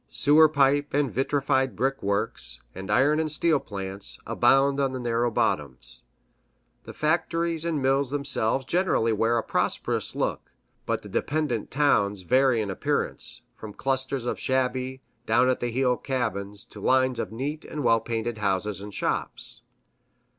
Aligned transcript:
Sewer 0.07 0.49
pipe 0.49 0.95
and 0.95 1.13
vitrified 1.13 1.75
brick 1.75 2.01
works, 2.01 2.63
and 2.73 2.89
iron 2.89 3.19
and 3.19 3.31
steel 3.31 3.59
plants, 3.59 4.19
abound 4.25 4.79
on 4.79 4.93
the 4.93 4.99
narrow 4.99 5.29
bottoms. 5.29 6.01
The 6.85 6.93
factories 6.95 7.65
and 7.65 7.83
mills 7.83 8.09
themselves 8.09 8.65
generally 8.65 9.13
wear 9.13 9.37
a 9.37 9.43
prosperous 9.43 10.15
look; 10.15 10.53
but 10.87 11.03
the 11.03 11.07
dependent 11.09 11.69
towns 11.69 12.23
vary 12.23 12.63
in 12.63 12.71
appearance, 12.71 13.43
from 13.55 13.73
clusters 13.75 14.25
of 14.25 14.39
shabby, 14.39 15.03
down 15.27 15.49
at 15.49 15.59
the 15.59 15.69
heel 15.69 15.97
cabins, 15.97 16.65
to 16.71 16.81
lines 16.81 17.19
of 17.19 17.31
neat 17.31 17.63
and 17.63 17.83
well 17.83 17.99
painted 17.99 18.39
houses 18.39 18.81
and 18.81 18.95
shops. 18.95 19.61